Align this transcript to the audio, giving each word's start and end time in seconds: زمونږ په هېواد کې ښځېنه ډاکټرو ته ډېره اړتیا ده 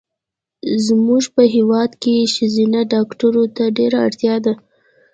زمونږ 0.85 1.23
په 1.35 1.43
هېواد 1.55 1.91
کې 2.01 2.29
ښځېنه 2.33 2.81
ډاکټرو 2.93 3.43
ته 3.55 3.63
ډېره 3.77 3.97
اړتیا 4.07 4.35
ده 4.45 4.53